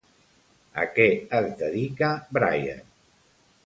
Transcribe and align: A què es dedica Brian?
A 0.85 0.85
què 0.95 1.05
es 1.41 1.53
dedica 1.61 2.11
Brian? 2.39 2.85